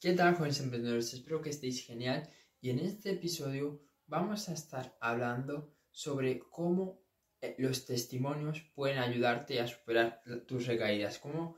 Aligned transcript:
¿Qué 0.00 0.12
tal, 0.12 0.36
jóvenes 0.36 0.60
emprendedores? 0.60 1.12
Espero 1.12 1.42
que 1.42 1.50
estéis 1.50 1.84
genial 1.84 2.30
y 2.60 2.70
en 2.70 2.78
este 2.78 3.10
episodio 3.10 3.80
vamos 4.06 4.48
a 4.48 4.52
estar 4.52 4.96
hablando 5.00 5.74
sobre 5.90 6.38
cómo 6.38 7.02
eh, 7.40 7.56
los 7.58 7.84
testimonios 7.84 8.60
pueden 8.76 8.98
ayudarte 8.98 9.60
a 9.60 9.66
superar 9.66 10.22
tus 10.46 10.68
recaídas, 10.68 11.18
cómo 11.18 11.56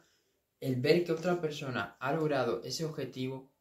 el 0.58 0.76
ver 0.76 1.04
que 1.04 1.12
otra 1.12 1.38
persona 1.38 1.98
ha 2.00 2.14
logrado 2.14 2.62
ese 2.64 2.86
objetivo, 2.86 3.52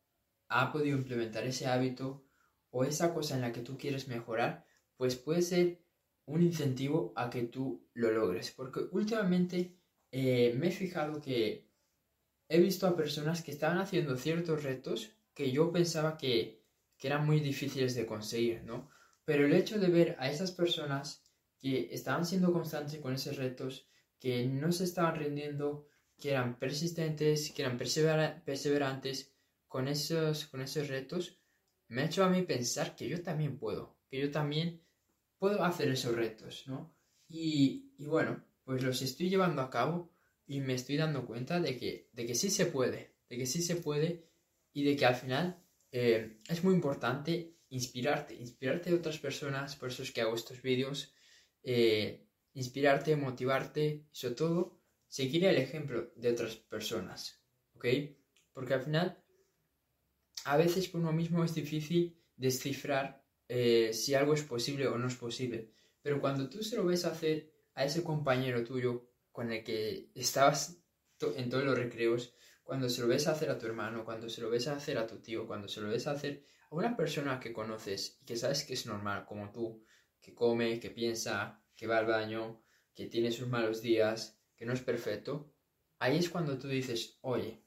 ha 0.47 0.71
podido 0.71 0.97
implementar 0.97 1.45
ese 1.45 1.67
hábito 1.67 2.23
o 2.69 2.85
esa 2.85 3.13
cosa 3.13 3.35
en 3.35 3.41
la 3.41 3.51
que 3.51 3.59
tú 3.59 3.77
quieres 3.77 4.07
mejorar, 4.07 4.65
pues 4.95 5.17
puede 5.17 5.41
ser 5.41 5.83
un 6.23 6.41
incentivo 6.41 7.11
a 7.17 7.29
que 7.29 7.43
tú 7.43 7.85
lo 7.93 8.11
logres. 8.11 8.51
Porque 8.51 8.79
últimamente 8.91 9.75
eh, 10.09 10.53
me 10.57 10.69
he 10.69 10.71
fijado 10.71 11.19
que 11.19 11.68
he 12.49 12.59
visto 12.59 12.87
a 12.87 12.95
personas 12.95 13.43
que 13.43 13.51
estaban 13.51 13.77
haciendo 13.77 14.17
ciertos 14.17 14.63
retos 14.63 15.11
que 15.35 15.51
yo 15.51 15.71
pensaba 15.71 16.17
que, 16.17 16.63
que 16.97 17.07
eran 17.07 17.25
muy 17.25 17.39
difíciles 17.39 17.95
de 17.95 18.07
conseguir, 18.07 18.63
¿no? 18.63 18.89
Pero 19.23 19.45
el 19.45 19.53
hecho 19.53 19.79
de 19.79 19.87
ver 19.87 20.15
a 20.19 20.29
esas 20.29 20.51
personas 20.51 21.23
que 21.59 21.89
estaban 21.91 22.25
siendo 22.25 22.51
constantes 22.51 22.99
con 22.99 23.13
esos 23.13 23.37
retos, 23.37 23.87
que 24.19 24.47
no 24.47 24.71
se 24.71 24.85
estaban 24.85 25.15
rindiendo, 25.15 25.87
que 26.17 26.31
eran 26.31 26.57
persistentes, 26.57 27.51
que 27.51 27.61
eran 27.61 27.77
perseverantes 27.77 29.31
con 29.67 29.87
esos, 29.87 30.47
con 30.47 30.61
esos 30.61 30.87
retos, 30.87 31.37
me 31.87 32.01
ha 32.01 32.05
hecho 32.05 32.23
a 32.23 32.29
mí 32.29 32.41
pensar 32.41 32.95
que 32.95 33.07
yo 33.07 33.21
también 33.21 33.59
puedo, 33.59 33.95
que 34.09 34.19
yo 34.19 34.31
también 34.31 34.81
puedo 35.37 35.63
hacer 35.63 35.89
esos 35.89 36.15
retos, 36.15 36.63
¿no? 36.67 36.91
Y, 37.27 37.93
y 37.97 38.07
bueno, 38.07 38.43
pues 38.63 38.83
los 38.83 39.01
estoy 39.01 39.29
llevando 39.29 39.61
a 39.61 39.69
cabo 39.69 40.11
y 40.49 40.61
me 40.61 40.73
estoy 40.73 40.97
dando 40.97 41.27
cuenta 41.27 41.59
de 41.59 41.77
que, 41.77 42.09
de 42.11 42.25
que 42.25 42.33
sí 42.33 42.49
se 42.49 42.65
puede, 42.65 43.13
de 43.29 43.37
que 43.37 43.45
sí 43.45 43.61
se 43.61 43.75
puede 43.75 44.27
y 44.73 44.83
de 44.83 44.95
que 44.95 45.05
al 45.05 45.13
final 45.13 45.63
eh, 45.91 46.39
es 46.49 46.63
muy 46.63 46.73
importante 46.73 47.59
inspirarte, 47.69 48.33
inspirarte 48.33 48.89
de 48.89 48.95
otras 48.95 49.19
personas, 49.19 49.75
por 49.75 49.89
eso 49.89 50.01
es 50.01 50.11
que 50.11 50.21
hago 50.21 50.33
estos 50.33 50.63
vídeos, 50.63 51.13
eh, 51.61 52.25
inspirarte, 52.53 53.15
motivarte 53.15 54.07
y 54.11 54.15
sobre 54.15 54.35
todo 54.35 54.81
seguir 55.07 55.45
el 55.45 55.57
ejemplo 55.57 56.11
de 56.15 56.29
otras 56.29 56.55
personas, 56.55 57.39
¿ok? 57.75 57.85
Porque 58.51 58.73
al 58.73 58.81
final 58.81 59.23
a 60.45 60.57
veces 60.57 60.87
por 60.87 61.01
uno 61.01 61.13
mismo 61.13 61.43
es 61.43 61.53
difícil 61.53 62.19
descifrar 62.35 63.23
eh, 63.47 63.93
si 63.93 64.15
algo 64.15 64.33
es 64.33 64.41
posible 64.41 64.87
o 64.87 64.97
no 64.97 65.09
es 65.09 65.15
posible, 65.15 65.73
pero 66.01 66.19
cuando 66.19 66.49
tú 66.49 66.63
se 66.63 66.75
lo 66.75 66.85
ves 66.85 67.05
hacer 67.05 67.53
a 67.75 67.85
ese 67.85 68.03
compañero 68.03 68.63
tuyo 68.63 69.08
con 69.39 69.53
el 69.53 69.63
que 69.63 70.11
estabas 70.15 70.83
en 71.37 71.49
todos 71.49 71.63
los 71.63 71.77
recreos, 71.77 72.35
cuando 72.61 72.89
se 72.89 73.01
lo 73.01 73.07
ves 73.07 73.25
hacer 73.25 73.49
a 73.49 73.57
tu 73.57 73.67
hermano, 73.67 74.03
cuando 74.03 74.27
se 74.27 74.41
lo 74.41 74.49
ves 74.49 74.67
hacer 74.67 74.97
a 74.97 75.07
tu 75.07 75.21
tío, 75.21 75.47
cuando 75.47 75.69
se 75.69 75.79
lo 75.79 75.87
ves 75.87 76.07
hacer 76.07 76.43
a 76.69 76.75
una 76.75 76.97
persona 76.97 77.39
que 77.39 77.53
conoces 77.53 78.17
y 78.21 78.25
que 78.25 78.35
sabes 78.35 78.65
que 78.65 78.73
es 78.73 78.85
normal, 78.85 79.25
como 79.25 79.49
tú, 79.49 79.81
que 80.19 80.35
come, 80.35 80.81
que 80.81 80.89
piensa, 80.89 81.63
que 81.73 81.87
va 81.87 81.99
al 81.99 82.05
baño, 82.05 82.61
que 82.93 83.05
tiene 83.05 83.31
sus 83.31 83.47
malos 83.47 83.81
días, 83.81 84.37
que 84.57 84.65
no 84.65 84.73
es 84.73 84.81
perfecto, 84.81 85.53
ahí 85.99 86.17
es 86.17 86.29
cuando 86.29 86.57
tú 86.57 86.67
dices, 86.67 87.17
oye, 87.21 87.63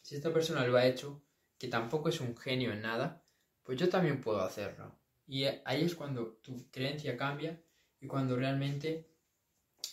si 0.00 0.16
esta 0.16 0.32
persona 0.32 0.66
lo 0.66 0.76
ha 0.76 0.86
hecho, 0.86 1.24
que 1.56 1.68
tampoco 1.68 2.08
es 2.08 2.20
un 2.20 2.36
genio 2.36 2.72
en 2.72 2.82
nada, 2.82 3.24
pues 3.62 3.78
yo 3.78 3.88
también 3.88 4.20
puedo 4.20 4.40
hacerlo. 4.40 4.98
Y 5.28 5.44
ahí 5.44 5.84
es 5.84 5.94
cuando 5.94 6.32
tu 6.42 6.68
creencia 6.72 7.16
cambia 7.16 7.62
y 8.00 8.08
cuando 8.08 8.34
realmente 8.34 9.11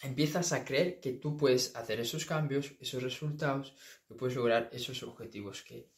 empiezas 0.01 0.53
a 0.53 0.63
creer 0.63 0.99
que 0.99 1.13
tú 1.13 1.37
puedes 1.37 1.75
hacer 1.75 1.99
esos 1.99 2.25
cambios, 2.25 2.73
esos 2.79 3.03
resultados, 3.03 3.75
que 4.07 4.15
puedes 4.15 4.35
lograr 4.35 4.69
esos 4.71 5.03
objetivos 5.03 5.63
que, 5.63 5.91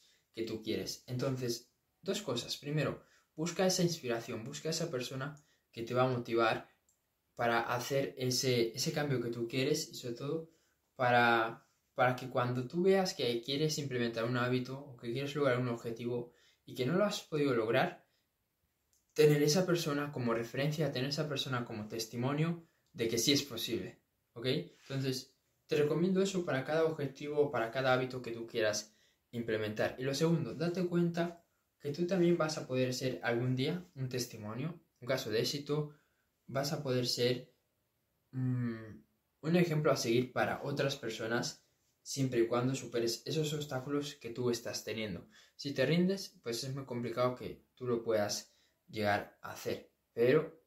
tú 0.47 0.63
quieres. 0.63 1.03
Entonces, 1.05 1.71
dos 2.01 2.23
cosas. 2.23 2.57
Primero, 2.57 3.03
busca 3.35 3.65
esa 3.65 3.83
inspiración, 3.83 4.43
busca 4.43 4.71
esa 4.71 4.89
persona 4.89 5.35
que 5.71 5.83
te 5.83 5.93
va 5.93 6.03
a 6.03 6.09
motivar 6.09 6.67
para 7.35 7.61
hacer 7.61 8.15
ese, 8.17 8.75
ese 8.75 8.91
cambio 8.91 9.21
que 9.21 9.29
tú 9.29 9.47
quieres 9.47 9.87
y 9.89 9.93
sobre 9.93 10.15
todo 10.15 10.49
para, 10.95 11.67
para 11.93 12.15
que 12.15 12.27
cuando 12.27 12.67
tú 12.67 12.81
veas 12.81 13.13
que 13.13 13.41
quieres 13.41 13.77
implementar 13.77 14.25
un 14.25 14.37
hábito 14.37 14.79
o 14.79 14.97
que 14.97 15.11
quieres 15.11 15.35
lograr 15.35 15.59
un 15.59 15.69
objetivo 15.69 16.31
y 16.65 16.73
que 16.73 16.87
no 16.87 16.93
lo 16.93 17.05
has 17.05 17.21
podido 17.21 17.53
lograr, 17.53 18.03
tener 19.13 19.43
esa 19.43 19.65
persona 19.65 20.11
como 20.11 20.33
referencia, 20.33 20.91
tener 20.91 21.09
esa 21.09 21.29
persona 21.29 21.65
como 21.65 21.87
testimonio 21.87 22.65
de 22.93 23.07
que 23.07 23.17
sí 23.17 23.31
es 23.31 23.43
posible, 23.43 24.01
¿ok? 24.33 24.45
Entonces, 24.45 25.33
te 25.67 25.77
recomiendo 25.77 26.21
eso 26.21 26.43
para 26.45 26.65
cada 26.65 26.85
objetivo 26.85 27.51
para 27.51 27.71
cada 27.71 27.93
hábito 27.93 28.21
que 28.21 28.31
tú 28.31 28.45
quieras 28.45 28.95
implementar. 29.31 29.95
Y 29.97 30.03
lo 30.03 30.13
segundo, 30.13 30.53
date 30.53 30.85
cuenta 30.85 31.45
que 31.79 31.91
tú 31.91 32.05
también 32.05 32.37
vas 32.37 32.57
a 32.57 32.67
poder 32.67 32.93
ser 32.93 33.19
algún 33.23 33.55
día 33.55 33.85
un 33.95 34.09
testimonio, 34.09 34.79
un 34.99 35.07
caso 35.07 35.29
de 35.29 35.39
éxito, 35.39 35.95
vas 36.47 36.73
a 36.73 36.83
poder 36.83 37.07
ser 37.07 37.53
mm, 38.31 39.01
un 39.41 39.55
ejemplo 39.55 39.91
a 39.91 39.97
seguir 39.97 40.31
para 40.31 40.61
otras 40.63 40.95
personas 40.95 41.65
siempre 42.03 42.41
y 42.41 42.47
cuando 42.47 42.75
superes 42.75 43.23
esos 43.25 43.53
obstáculos 43.53 44.15
que 44.15 44.29
tú 44.29 44.49
estás 44.49 44.83
teniendo. 44.83 45.27
Si 45.55 45.73
te 45.73 45.85
rindes, 45.85 46.39
pues 46.43 46.63
es 46.63 46.73
muy 46.73 46.85
complicado 46.85 47.35
que 47.35 47.63
tú 47.75 47.85
lo 47.87 48.03
puedas 48.03 48.53
llegar 48.87 49.37
a 49.41 49.51
hacer. 49.51 49.91
Pero 50.13 50.60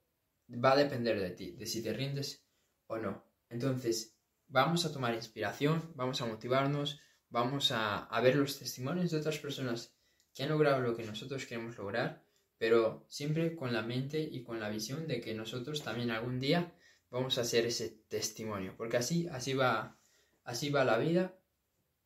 va 0.49 0.72
a 0.72 0.77
depender 0.77 1.21
de 1.21 1.31
ti, 1.31 1.53
de 1.53 1.66
si 1.66 1.82
te 1.82 1.93
rindes 1.93 2.44
o 2.87 2.99
no. 2.99 3.25
Entonces, 3.49 4.16
vamos 4.49 4.84
a 4.84 4.93
tomar 4.93 5.15
inspiración, 5.15 5.93
vamos 5.94 6.21
a 6.21 6.27
motivarnos, 6.27 7.00
vamos 7.28 7.72
a, 7.72 8.09
ver 8.22 8.37
los 8.37 8.59
testimonios 8.59 9.10
de 9.10 9.19
otras 9.19 9.38
personas 9.38 9.94
que 10.32 10.43
han 10.43 10.50
logrado 10.50 10.81
lo 10.81 10.97
que 10.97 11.05
nosotros 11.05 11.47
queremos 11.47 11.77
lograr, 11.77 12.25
pero 12.59 13.05
siempre 13.09 13.56
con 13.56 13.72
la 13.72 13.82
mente 13.82 14.21
y 14.21 14.43
con 14.43 14.60
la 14.60 14.71
visión 14.71 15.06
de 15.06 15.21
que 15.21 15.34
nosotros 15.34 15.82
también 15.82 16.10
algún 16.10 16.41
día 16.41 16.72
vamos 17.11 17.38
a 17.38 17.44
ser 17.44 17.66
ese 17.66 17.91
testimonio, 18.09 18.75
porque 18.76 18.97
así, 18.97 19.28
así 19.28 19.55
va, 19.55 19.99
así 20.44 20.71
va 20.71 20.84
la 20.84 20.99
vida, 20.99 21.37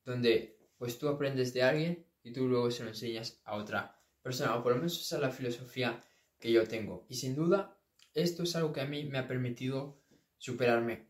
donde 0.04 0.58
pues 0.78 0.98
tú 0.98 1.08
aprendes 1.08 1.52
de 1.54 1.62
alguien 1.62 2.06
y 2.22 2.32
tú 2.32 2.48
luego 2.48 2.70
se 2.70 2.82
lo 2.82 2.90
enseñas 2.90 3.40
a 3.44 3.56
otra 3.56 4.00
persona, 4.22 4.56
o 4.56 4.62
por 4.62 4.72
lo 4.72 4.78
menos 4.78 5.00
esa 5.00 5.16
es 5.16 5.22
la 5.22 5.30
filosofía 5.30 6.02
que 6.38 6.52
yo 6.52 6.66
tengo. 6.66 7.06
Y 7.08 7.16
sin 7.16 7.34
duda, 7.34 7.77
esto 8.14 8.42
es 8.42 8.56
algo 8.56 8.72
que 8.72 8.80
a 8.80 8.86
mí 8.86 9.04
me 9.04 9.18
ha 9.18 9.28
permitido 9.28 10.02
superarme 10.36 11.08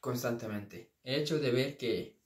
constantemente. 0.00 0.92
El 1.02 1.20
hecho 1.20 1.38
de 1.38 1.50
ver 1.50 1.76
que 1.76 2.20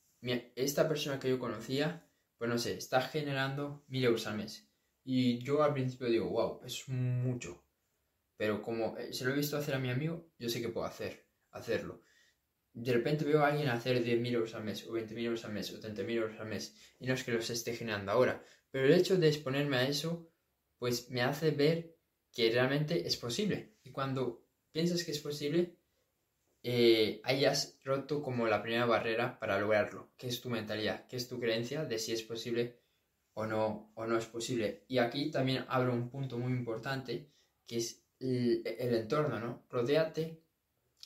esta 0.56 0.88
persona 0.88 1.18
que 1.18 1.28
yo 1.28 1.38
conocía, 1.38 2.08
pues 2.38 2.48
no 2.50 2.58
sé, 2.58 2.76
está 2.76 3.02
generando 3.02 3.84
mil 3.88 4.04
euros 4.04 4.26
al 4.26 4.36
mes. 4.36 4.68
Y 5.04 5.38
yo 5.38 5.62
al 5.62 5.74
principio 5.74 6.08
digo, 6.08 6.30
wow, 6.30 6.60
es 6.64 6.88
mucho. 6.88 7.62
Pero 8.36 8.62
como 8.62 8.96
eh, 8.96 9.12
se 9.12 9.24
lo 9.24 9.32
he 9.32 9.36
visto 9.36 9.56
hacer 9.56 9.74
a 9.74 9.78
mi 9.78 9.90
amigo, 9.90 10.30
yo 10.38 10.48
sé 10.48 10.60
que 10.60 10.70
puedo 10.70 10.86
hacer, 10.86 11.26
hacerlo. 11.50 12.02
De 12.72 12.92
repente 12.92 13.24
veo 13.24 13.44
a 13.44 13.48
alguien 13.48 13.68
hacer 13.68 14.02
10.000 14.02 14.32
euros 14.32 14.54
al 14.54 14.64
mes, 14.64 14.84
o 14.86 14.92
20.000 14.92 15.24
euros 15.24 15.44
al 15.44 15.52
mes, 15.52 15.70
o 15.72 15.80
30.000 15.80 16.10
euros 16.10 16.40
al 16.40 16.48
mes, 16.48 16.74
y 16.98 17.06
no 17.06 17.14
es 17.14 17.22
que 17.22 17.32
los 17.32 17.48
esté 17.50 17.76
generando 17.76 18.10
ahora. 18.10 18.42
Pero 18.72 18.86
el 18.86 18.94
hecho 18.94 19.16
de 19.16 19.28
exponerme 19.28 19.76
a 19.76 19.86
eso, 19.86 20.28
pues 20.78 21.10
me 21.10 21.22
hace 21.22 21.52
ver 21.52 21.93
que 22.34 22.50
realmente 22.50 23.06
es 23.06 23.16
posible. 23.16 23.76
Y 23.84 23.90
cuando 23.90 24.44
piensas 24.72 25.04
que 25.04 25.12
es 25.12 25.20
posible, 25.20 25.78
eh, 26.62 27.20
hayas 27.24 27.78
roto 27.84 28.22
como 28.22 28.46
la 28.48 28.62
primera 28.62 28.86
barrera 28.86 29.38
para 29.38 29.60
lograrlo, 29.60 30.10
que 30.16 30.26
es 30.28 30.40
tu 30.40 30.50
mentalidad, 30.50 31.06
que 31.06 31.16
es 31.16 31.28
tu 31.28 31.38
creencia 31.38 31.84
de 31.84 31.98
si 31.98 32.12
es 32.12 32.22
posible 32.22 32.80
o 33.34 33.46
no, 33.46 33.92
o 33.94 34.06
no 34.06 34.16
es 34.16 34.26
posible. 34.26 34.84
Y 34.88 34.98
aquí 34.98 35.30
también 35.30 35.64
abro 35.68 35.92
un 35.92 36.08
punto 36.08 36.38
muy 36.38 36.52
importante, 36.52 37.30
que 37.66 37.76
es 37.76 38.04
el, 38.18 38.62
entorno, 38.64 39.38
¿no? 39.38 39.66
Rodéate 39.70 40.42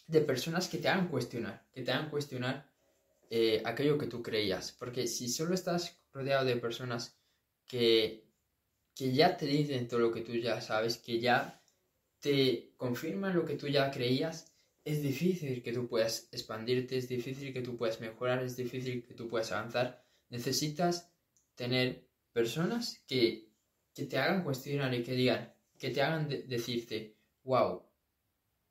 de 0.06 0.20
personas 0.20 0.68
que 0.68 0.78
te 0.78 0.88
hagan 0.88 1.08
cuestionar, 1.08 1.66
que 1.72 1.82
te 1.82 1.90
hagan 1.92 2.08
cuestionar 2.08 2.70
eh, 3.28 3.60
aquello 3.64 3.98
que 3.98 4.06
tú 4.06 4.22
creías. 4.22 4.72
Porque 4.72 5.06
si 5.06 5.28
solo 5.28 5.54
estás 5.54 6.00
rodeado 6.12 6.44
de 6.44 6.56
personas 6.56 7.18
que 7.66 8.27
que 8.98 9.12
ya 9.12 9.36
te 9.36 9.46
dicen 9.46 9.86
todo 9.86 10.00
lo 10.00 10.12
que 10.12 10.22
tú 10.22 10.34
ya 10.34 10.60
sabes, 10.60 10.98
que 10.98 11.20
ya 11.20 11.62
te 12.18 12.72
confirman 12.76 13.36
lo 13.36 13.44
que 13.44 13.54
tú 13.54 13.68
ya 13.68 13.92
creías, 13.92 14.52
es 14.84 15.00
difícil 15.02 15.62
que 15.62 15.72
tú 15.72 15.86
puedas 15.86 16.28
expandirte, 16.32 16.98
es 16.98 17.08
difícil 17.08 17.52
que 17.52 17.62
tú 17.62 17.76
puedas 17.76 18.00
mejorar, 18.00 18.42
es 18.42 18.56
difícil 18.56 19.04
que 19.04 19.14
tú 19.14 19.28
puedas 19.28 19.52
avanzar. 19.52 20.04
Necesitas 20.30 21.12
tener 21.54 22.08
personas 22.32 23.04
que, 23.06 23.52
te 23.94 24.18
hagan 24.18 24.42
cuestionar 24.42 24.92
y 24.94 25.04
que 25.04 25.12
digan, 25.12 25.54
que 25.78 25.90
te 25.90 26.02
hagan 26.02 26.28
decirte, 26.28 27.16
wow, 27.44 27.84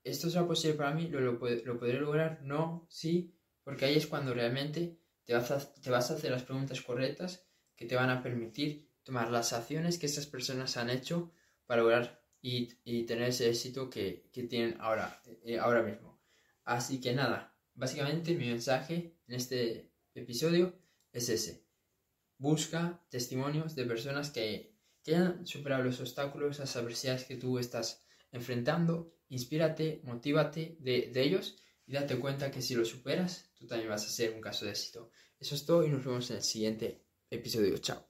¿esto 0.03 0.29
será 0.29 0.45
posible 0.45 0.75
para 0.75 0.93
mí? 0.93 1.07
¿Lo, 1.07 1.21
lo, 1.21 1.39
podré 1.39 1.99
lograr? 1.99 2.41
No, 2.43 2.85
sí, 2.89 3.33
porque 3.63 3.85
ahí 3.85 3.95
es 3.95 4.07
cuando 4.07 4.33
realmente 4.33 4.97
te 5.23 5.33
vas, 5.33 5.73
te 5.75 5.89
vas 5.89 6.11
a 6.11 6.15
hacer 6.15 6.31
las 6.31 6.43
preguntas 6.43 6.81
correctas 6.81 7.45
que 7.77 7.85
te 7.85 7.95
van 7.95 8.09
a 8.09 8.21
permitir 8.21 8.86
tomar 9.07 9.31
las 9.31 9.53
acciones 9.53 9.97
que 9.97 10.05
esas 10.05 10.25
personas 10.25 10.75
han 10.75 10.89
hecho 10.89 11.31
para 11.65 11.81
lograr 11.81 12.21
y, 12.41 13.03
tener 13.05 13.29
ese 13.29 13.49
éxito 13.49 13.89
que, 13.89 14.29
tienen 14.49 14.75
ahora, 14.81 15.21
eh, 15.45 15.57
ahora 15.57 15.81
mismo. 15.81 16.21
Así 16.65 16.99
que 16.99 17.13
nada, 17.13 17.57
básicamente 17.73 18.35
mi 18.35 18.47
mensaje 18.47 19.15
en 19.27 19.35
este 19.35 19.93
episodio 20.13 20.77
es 21.13 21.29
ese. 21.29 21.65
busca 22.37 23.01
testimonios 23.09 23.75
de 23.75 23.85
personas 23.85 24.29
que, 24.29 24.75
que 25.03 25.15
hayan 25.15 25.47
superado 25.47 25.83
los 25.83 26.01
obstáculos, 26.01 26.59
las 26.59 26.75
adversidades 26.75 27.23
que 27.23 27.37
tú 27.37 27.59
estás 27.59 28.03
enfrentando, 28.31 29.15
inspírate, 29.29 30.01
motívate 30.03 30.75
de, 30.81 31.11
de 31.13 31.21
ellos 31.23 31.63
y 31.85 31.93
date 31.93 32.19
cuenta 32.19 32.51
que 32.51 32.61
si 32.61 32.75
lo 32.75 32.83
superas, 32.83 33.51
tú 33.55 33.65
también 33.67 33.89
vas 33.89 34.05
a 34.05 34.09
ser 34.09 34.33
un 34.33 34.41
caso 34.41 34.65
de 34.65 34.71
éxito. 34.71 35.11
Eso 35.39 35.55
es 35.55 35.65
todo 35.65 35.85
y 35.85 35.89
nos 35.89 36.03
vemos 36.03 36.29
en 36.29 36.37
el 36.37 36.43
siguiente 36.43 37.05
episodio. 37.29 37.77
Chao. 37.77 38.06